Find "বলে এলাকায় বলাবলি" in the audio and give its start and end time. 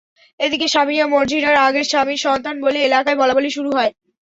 2.61-3.49